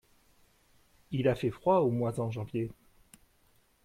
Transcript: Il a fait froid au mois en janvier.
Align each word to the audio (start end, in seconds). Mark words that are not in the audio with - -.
Il 1.11 1.27
a 1.27 1.35
fait 1.35 1.51
froid 1.51 1.75
au 1.75 1.91
mois 1.91 2.19
en 2.19 2.31
janvier. 2.31 2.71